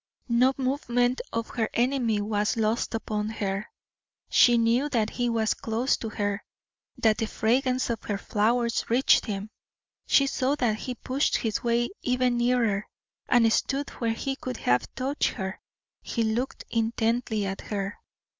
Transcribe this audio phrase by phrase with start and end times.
[0.29, 3.67] No movement of her enemy was lost upon her.
[4.31, 6.43] She knew that he was close to her,
[6.97, 9.51] that the fragrance of her flowers reached him;
[10.07, 12.87] she saw that he pushed his way even nearer,
[13.29, 15.61] and stood where he could have touched her.
[16.01, 17.99] He looked intently at her.